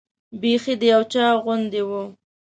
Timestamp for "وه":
1.89-2.01